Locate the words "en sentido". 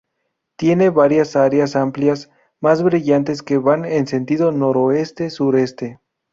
3.85-4.51